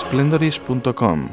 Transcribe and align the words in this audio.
splendoris.com 0.00 1.28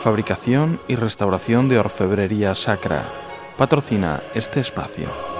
Fabricación 0.00 0.80
y 0.86 0.94
restauración 0.94 1.68
de 1.68 1.78
orfebrería 1.78 2.54
sacra. 2.54 3.08
Patrocina 3.56 4.22
este 4.34 4.60
espacio. 4.60 5.33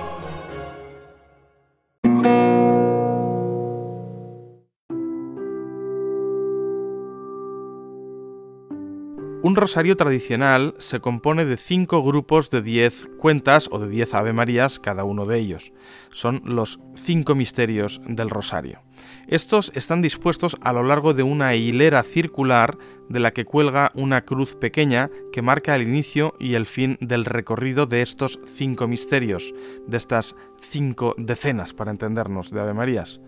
Un 9.44 9.56
rosario 9.56 9.94
tradicional 9.98 10.74
se 10.78 11.00
compone 11.00 11.44
de 11.44 11.58
cinco 11.58 12.02
grupos 12.02 12.48
de 12.48 12.62
diez 12.62 13.06
cuentas 13.18 13.68
o 13.70 13.78
de 13.78 13.90
diez 13.90 14.14
Ave 14.14 14.32
Marías 14.32 14.80
cada 14.80 15.04
uno 15.04 15.26
de 15.26 15.38
ellos. 15.38 15.74
Son 16.10 16.40
los 16.46 16.80
cinco 16.94 17.34
misterios 17.34 18.00
del 18.06 18.30
rosario. 18.30 18.80
Estos 19.28 19.70
están 19.74 20.00
dispuestos 20.00 20.56
a 20.62 20.72
lo 20.72 20.82
largo 20.82 21.12
de 21.12 21.24
una 21.24 21.54
hilera 21.56 22.02
circular 22.04 22.78
de 23.10 23.20
la 23.20 23.32
que 23.32 23.44
cuelga 23.44 23.92
una 23.94 24.22
cruz 24.22 24.54
pequeña 24.54 25.10
que 25.30 25.42
marca 25.42 25.76
el 25.76 25.82
inicio 25.82 26.32
y 26.40 26.54
el 26.54 26.64
fin 26.64 26.96
del 27.02 27.26
recorrido 27.26 27.84
de 27.84 28.00
estos 28.00 28.38
cinco 28.46 28.88
misterios, 28.88 29.52
de 29.86 29.98
estas 29.98 30.34
cinco 30.62 31.14
decenas, 31.18 31.74
para 31.74 31.90
entendernos, 31.90 32.50
de 32.50 32.62
Ave 32.62 32.72
Marías. 32.72 33.20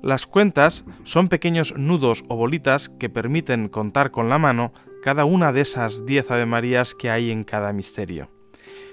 Las 0.00 0.26
cuentas 0.26 0.86
son 1.04 1.28
pequeños 1.28 1.74
nudos 1.76 2.24
o 2.28 2.36
bolitas 2.36 2.88
que 2.88 3.10
permiten 3.10 3.68
contar 3.68 4.10
con 4.10 4.30
la 4.30 4.38
mano 4.38 4.72
cada 5.02 5.24
una 5.24 5.52
de 5.52 5.62
esas 5.62 6.06
diez 6.06 6.30
Ave 6.30 6.46
Marías 6.46 6.94
que 6.94 7.10
hay 7.10 7.30
en 7.30 7.44
cada 7.44 7.72
misterio. 7.72 8.28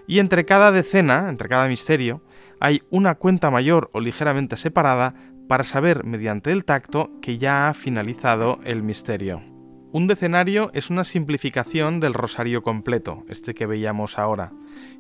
Y 0.08 0.20
entre 0.20 0.46
cada 0.46 0.72
decena, 0.72 1.28
entre 1.30 1.50
cada 1.50 1.68
misterio, 1.68 2.22
hay 2.60 2.82
una 2.90 3.16
cuenta 3.16 3.52
mayor 3.52 3.90
o 3.94 4.00
ligeramente 4.00 4.58
separada 4.58 5.14
para 5.48 5.64
saber 5.64 6.04
mediante 6.04 6.52
el 6.52 6.66
tacto 6.66 7.12
que 7.22 7.38
ya 7.38 7.70
ha 7.70 7.74
finalizado 7.74 8.60
el 8.64 8.84
misterio. 8.84 9.57
Un 9.94 10.06
decenario 10.08 10.70
es 10.74 10.90
una 10.90 11.06
simplificación 11.06 12.02
del 12.02 12.14
rosario 12.14 12.62
completo, 12.62 13.24
este 13.30 13.54
que 13.54 13.66
veíamos 13.66 14.20
ahora, 14.20 14.52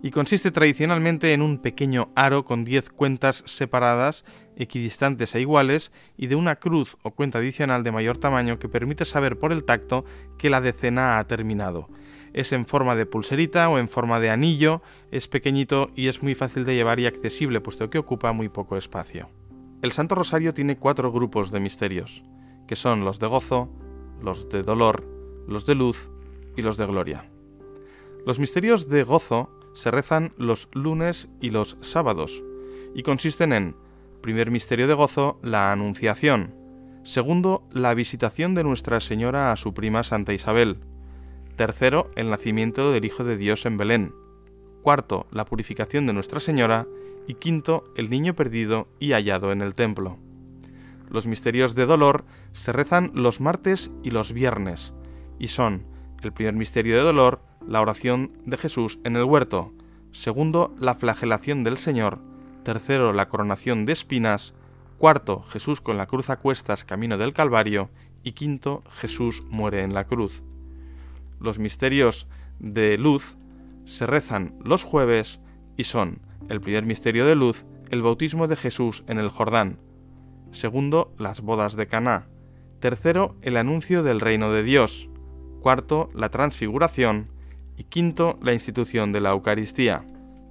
y 0.01 0.11
consiste 0.11 0.49
tradicionalmente 0.49 1.33
en 1.33 1.41
un 1.41 1.57
pequeño 1.57 2.09
aro 2.15 2.45
con 2.45 2.63
10 2.63 2.91
cuentas 2.91 3.43
separadas, 3.45 4.23
equidistantes 4.55 5.35
e 5.35 5.41
iguales, 5.41 5.91
y 6.15 6.27
de 6.27 6.35
una 6.35 6.55
cruz 6.55 6.95
o 7.03 7.11
cuenta 7.11 7.39
adicional 7.39 7.83
de 7.83 7.91
mayor 7.91 8.17
tamaño 8.17 8.59
que 8.59 8.69
permite 8.69 9.03
saber 9.03 9.37
por 9.37 9.51
el 9.51 9.65
tacto 9.65 10.05
que 10.37 10.49
la 10.49 10.61
decena 10.61 11.19
ha 11.19 11.27
terminado. 11.27 11.89
Es 12.31 12.53
en 12.53 12.65
forma 12.65 12.95
de 12.95 13.05
pulserita 13.05 13.67
o 13.67 13.79
en 13.79 13.89
forma 13.89 14.21
de 14.21 14.29
anillo, 14.29 14.81
es 15.11 15.27
pequeñito 15.27 15.91
y 15.95 16.07
es 16.07 16.23
muy 16.23 16.33
fácil 16.33 16.63
de 16.63 16.75
llevar 16.75 17.01
y 17.01 17.07
accesible, 17.07 17.59
puesto 17.59 17.89
que 17.89 17.99
ocupa 17.99 18.31
muy 18.31 18.47
poco 18.47 18.77
espacio. 18.77 19.29
El 19.81 19.91
Santo 19.91 20.15
Rosario 20.15 20.53
tiene 20.53 20.77
cuatro 20.77 21.11
grupos 21.11 21.51
de 21.51 21.59
misterios, 21.59 22.23
que 22.67 22.77
son 22.77 23.03
los 23.03 23.19
de 23.19 23.27
gozo, 23.27 23.69
los 24.21 24.49
de 24.49 24.63
dolor, 24.63 25.03
los 25.47 25.65
de 25.65 25.75
luz 25.75 26.09
y 26.55 26.61
los 26.61 26.77
de 26.77 26.85
gloria. 26.85 27.29
Los 28.25 28.39
misterios 28.39 28.89
de 28.89 29.03
gozo 29.03 29.49
se 29.73 29.91
rezan 29.91 30.33
los 30.37 30.69
lunes 30.73 31.29
y 31.39 31.51
los 31.51 31.77
sábados 31.81 32.43
y 32.93 33.03
consisten 33.03 33.53
en, 33.53 33.75
primer 34.21 34.51
misterio 34.51 34.87
de 34.87 34.93
gozo, 34.93 35.39
la 35.43 35.71
Anunciación, 35.71 36.55
segundo, 37.03 37.63
la 37.71 37.93
visitación 37.93 38.55
de 38.55 38.63
Nuestra 38.63 38.99
Señora 38.99 39.51
a 39.51 39.55
su 39.55 39.73
prima 39.73 40.03
Santa 40.03 40.33
Isabel, 40.33 40.79
tercero, 41.55 42.11
el 42.15 42.29
nacimiento 42.29 42.91
del 42.91 43.05
Hijo 43.05 43.23
de 43.23 43.37
Dios 43.37 43.65
en 43.65 43.77
Belén, 43.77 44.13
cuarto, 44.81 45.27
la 45.31 45.45
purificación 45.45 46.07
de 46.07 46.13
Nuestra 46.13 46.39
Señora 46.39 46.87
y 47.27 47.35
quinto, 47.35 47.83
el 47.95 48.09
niño 48.09 48.35
perdido 48.35 48.87
y 48.99 49.11
hallado 49.11 49.51
en 49.51 49.61
el 49.61 49.75
templo. 49.75 50.17
Los 51.09 51.25
misterios 51.25 51.75
de 51.75 51.85
dolor 51.85 52.25
se 52.53 52.71
rezan 52.71 53.11
los 53.13 53.39
martes 53.39 53.91
y 54.03 54.11
los 54.11 54.33
viernes, 54.33 54.93
y 55.39 55.47
son 55.47 55.85
el 56.21 56.33
primer 56.33 56.53
misterio 56.53 56.97
de 56.97 57.03
dolor, 57.03 57.41
la 57.65 57.81
oración 57.81 58.31
de 58.45 58.57
Jesús 58.57 58.99
en 59.03 59.15
el 59.15 59.23
huerto, 59.23 59.73
segundo, 60.11 60.73
la 60.79 60.95
flagelación 60.95 61.63
del 61.63 61.77
Señor, 61.77 62.19
tercero, 62.63 63.13
la 63.13 63.29
coronación 63.29 63.85
de 63.85 63.93
espinas, 63.93 64.53
cuarto, 64.97 65.43
Jesús 65.43 65.79
con 65.79 65.97
la 65.97 66.07
cruz 66.07 66.29
a 66.29 66.37
cuestas 66.37 66.83
camino 66.83 67.17
del 67.17 67.33
Calvario, 67.33 67.89
y 68.23 68.33
quinto, 68.33 68.83
Jesús 68.89 69.43
muere 69.47 69.83
en 69.83 69.93
la 69.93 70.05
cruz. 70.05 70.43
Los 71.39 71.59
misterios 71.59 72.27
de 72.59 72.97
luz 72.97 73.37
se 73.85 74.05
rezan 74.05 74.55
los 74.63 74.83
jueves 74.83 75.39
y 75.77 75.85
son 75.85 76.19
el 76.49 76.59
primer 76.59 76.83
misterio 76.83 77.25
de 77.25 77.35
luz, 77.35 77.65
el 77.89 78.01
bautismo 78.01 78.47
de 78.47 78.55
Jesús 78.55 79.03
en 79.07 79.19
el 79.19 79.29
Jordán, 79.29 79.79
Segundo, 80.51 81.13
las 81.17 81.41
bodas 81.41 81.75
de 81.75 81.87
Caná. 81.87 82.27
Tercero, 82.79 83.35
el 83.41 83.57
anuncio 83.57 84.03
del 84.03 84.19
reino 84.19 84.51
de 84.51 84.63
Dios. 84.63 85.09
Cuarto, 85.61 86.09
la 86.13 86.29
transfiguración. 86.29 87.29
Y 87.77 87.83
quinto, 87.83 88.37
la 88.41 88.53
institución 88.53 89.11
de 89.11 89.21
la 89.21 89.31
Eucaristía. 89.31 90.05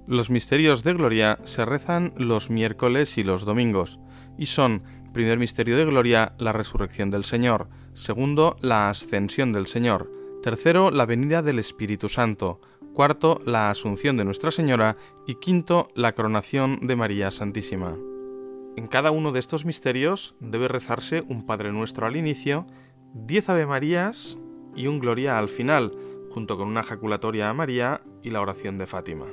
Los 0.07 0.29
misterios 0.29 0.85
de 0.85 0.93
gloria 0.93 1.37
se 1.43 1.65
rezan 1.65 2.13
los 2.15 2.49
miércoles 2.49 3.17
y 3.17 3.23
los 3.23 3.43
domingos, 3.43 3.99
y 4.37 4.45
son, 4.45 4.83
primer 5.11 5.37
misterio 5.37 5.75
de 5.75 5.83
gloria, 5.83 6.33
la 6.37 6.53
resurrección 6.53 7.11
del 7.11 7.25
Señor, 7.25 7.67
segundo, 7.93 8.55
la 8.61 8.89
ascensión 8.89 9.51
del 9.51 9.67
Señor, 9.67 10.09
tercero, 10.41 10.91
la 10.91 11.05
venida 11.05 11.41
del 11.41 11.59
Espíritu 11.59 12.07
Santo, 12.07 12.61
cuarto, 12.93 13.41
la 13.45 13.69
asunción 13.69 14.15
de 14.15 14.23
Nuestra 14.23 14.49
Señora, 14.49 14.95
y 15.27 15.35
quinto, 15.35 15.89
la 15.93 16.13
coronación 16.13 16.87
de 16.87 16.95
María 16.95 17.29
Santísima. 17.29 17.97
En 18.77 18.85
cada 18.85 19.09
uno 19.09 19.31
de 19.31 19.39
estos 19.39 19.65
misterios 19.65 20.35
debe 20.39 20.67
rezarse 20.67 21.25
un 21.27 21.47
Padre 21.47 21.71
Nuestro 21.71 22.05
al 22.05 22.15
inicio, 22.15 22.67
diez 23.15 23.49
Ave 23.49 23.65
Marías 23.65 24.37
y 24.75 24.85
un 24.85 24.99
Gloria 24.99 25.39
al 25.39 25.49
final, 25.49 25.97
junto 26.29 26.59
con 26.59 26.67
una 26.67 26.83
jaculatoria 26.83 27.49
a 27.49 27.55
María 27.55 28.01
y 28.21 28.29
la 28.29 28.39
oración 28.39 28.77
de 28.77 28.85
Fátima. 28.85 29.25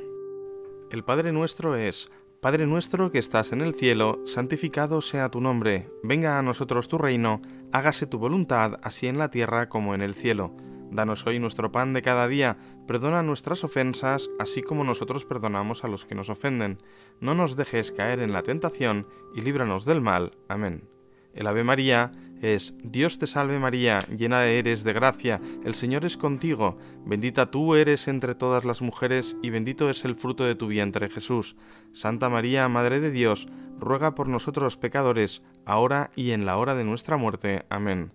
El 0.91 1.05
Padre 1.05 1.31
Nuestro 1.31 1.77
es, 1.77 2.11
Padre 2.41 2.67
nuestro 2.67 3.11
que 3.11 3.19
estás 3.19 3.53
en 3.53 3.61
el 3.61 3.75
cielo, 3.75 4.23
santificado 4.25 5.03
sea 5.03 5.31
tu 5.31 5.43
nombre, 5.43 5.91
venga 6.03 6.39
a 6.39 6.43
nosotros 6.43 6.89
tu 6.89 6.97
reino, 6.97 7.43
hágase 7.71 8.07
tu 8.07 8.19
voluntad, 8.19 8.81
así 8.83 9.09
en 9.09 9.19
la 9.19 9.31
tierra 9.31 9.69
como 9.69 9.95
en 9.95 10.01
el 10.01 10.15
cielo. 10.15 10.57
Danos 10.95 11.27
hoy 11.27 11.41
nuestro 11.41 11.73
pan 11.73 11.93
de 11.93 12.03
cada 12.03 12.29
día, 12.29 12.57
perdona 12.87 13.25
nuestras 13.25 13.65
ofensas, 13.65 14.31
así 14.39 14.63
como 14.63 14.85
nosotros 14.85 15.25
perdonamos 15.25 15.83
a 15.83 15.89
los 15.89 16.05
que 16.05 16.15
nos 16.15 16.31
ofenden. 16.31 16.79
No 17.21 17.35
nos 17.35 17.57
dejes 17.57 17.91
caer 17.91 18.21
en 18.21 18.33
la 18.33 18.45
tentación, 18.45 19.09
y 19.35 19.41
líbranos 19.41 19.87
del 19.87 20.01
mal. 20.01 20.39
Amén. 20.49 20.89
El 21.35 21.49
Ave 21.49 21.65
María 21.65 22.13
es 22.41 22.75
Dios 22.85 23.19
te 23.19 23.27
salve 23.27 23.59
María, 23.59 24.07
llena 24.07 24.47
eres 24.47 24.85
de 24.85 24.93
gracia, 24.93 25.41
el 25.65 25.75
Señor 25.75 26.05
es 26.05 26.17
contigo, 26.17 26.79
bendita 27.05 27.51
tú 27.51 27.75
eres 27.75 28.07
entre 28.07 28.37
todas 28.37 28.65
las 28.65 28.81
mujeres, 28.81 29.37
y 29.43 29.51
bendito 29.51 29.91
es 29.91 30.05
el 30.05 30.15
fruto 30.15 30.45
de 30.45 30.55
tu 30.55 30.69
vientre 30.69 31.09
Jesús. 31.09 31.57
Santa 31.91 32.29
María, 32.29 32.69
Madre 32.69 33.01
de 33.01 33.11
Dios, 33.11 33.49
ruega 33.81 34.15
por 34.15 34.29
nosotros 34.29 34.77
pecadores, 34.77 35.43
ahora 35.67 36.13
y 36.15 36.31
en 36.31 36.47
la 36.47 36.57
hora 36.57 36.77
de 36.77 36.85
nuestra 36.85 37.17
muerte. 37.17 37.67
Amén. 37.69 38.13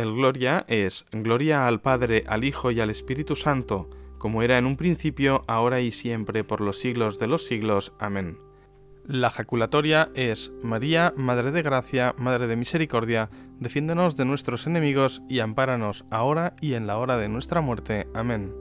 El 0.00 0.14
gloria 0.14 0.64
es 0.66 1.04
gloria 1.12 1.66
al 1.66 1.82
Padre, 1.82 2.24
al 2.26 2.42
Hijo 2.42 2.70
y 2.70 2.80
al 2.80 2.88
Espíritu 2.88 3.36
Santo, 3.36 3.90
como 4.16 4.40
era 4.40 4.56
en 4.56 4.64
un 4.64 4.78
principio, 4.78 5.44
ahora 5.46 5.82
y 5.82 5.92
siempre, 5.92 6.42
por 6.42 6.62
los 6.62 6.78
siglos 6.78 7.18
de 7.18 7.26
los 7.26 7.44
siglos. 7.44 7.92
Amén. 7.98 8.38
La 9.04 9.28
jaculatoria 9.28 10.10
es 10.14 10.52
María, 10.62 11.12
Madre 11.18 11.50
de 11.50 11.60
Gracia, 11.60 12.14
Madre 12.16 12.46
de 12.46 12.56
Misericordia, 12.56 13.28
defiéndonos 13.58 14.16
de 14.16 14.24
nuestros 14.24 14.66
enemigos 14.66 15.20
y 15.28 15.40
ampáranos 15.40 16.06
ahora 16.10 16.56
y 16.62 16.72
en 16.72 16.86
la 16.86 16.96
hora 16.96 17.18
de 17.18 17.28
nuestra 17.28 17.60
muerte. 17.60 18.08
Amén. 18.14 18.54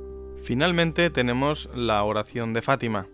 Finalmente 0.44 1.10
tenemos 1.10 1.70
la 1.74 2.04
oración 2.04 2.52
de 2.52 2.62
Fátima. 2.62 3.08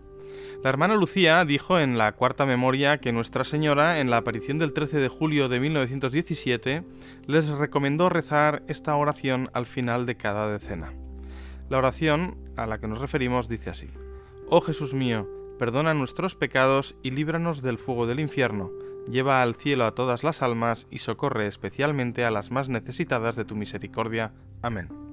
La 0.65 0.69
hermana 0.69 0.95
Lucía 0.95 1.45
dijo 1.45 1.79
en 1.79 1.99
la 1.99 2.13
cuarta 2.13 2.47
memoria 2.47 2.97
que 2.97 3.11
Nuestra 3.11 3.43
Señora, 3.43 3.99
en 3.99 4.09
la 4.09 4.17
aparición 4.17 4.57
del 4.57 4.73
13 4.73 4.97
de 4.97 5.09
julio 5.09 5.47
de 5.47 5.59
1917, 5.59 6.83
les 7.27 7.49
recomendó 7.49 8.09
rezar 8.09 8.63
esta 8.67 8.95
oración 8.95 9.51
al 9.53 9.67
final 9.67 10.07
de 10.07 10.17
cada 10.17 10.51
decena. 10.51 10.91
La 11.69 11.77
oración 11.77 12.35
a 12.57 12.65
la 12.65 12.79
que 12.79 12.87
nos 12.87 12.97
referimos 12.97 13.47
dice 13.47 13.69
así, 13.69 13.91
Oh 14.49 14.59
Jesús 14.59 14.95
mío, 14.95 15.29
perdona 15.59 15.93
nuestros 15.93 16.33
pecados 16.33 16.95
y 17.03 17.11
líbranos 17.11 17.61
del 17.61 17.77
fuego 17.77 18.07
del 18.07 18.19
infierno, 18.19 18.71
lleva 19.07 19.43
al 19.43 19.53
cielo 19.53 19.85
a 19.85 19.93
todas 19.93 20.23
las 20.23 20.41
almas 20.41 20.87
y 20.89 20.97
socorre 20.97 21.45
especialmente 21.45 22.25
a 22.25 22.31
las 22.31 22.49
más 22.49 22.69
necesitadas 22.69 23.35
de 23.35 23.45
tu 23.45 23.55
misericordia. 23.55 24.33
Amén. 24.63 25.04